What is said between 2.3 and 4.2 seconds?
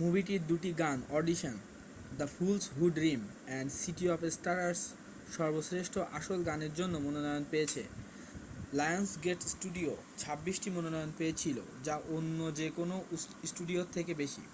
fools who dream এবং city of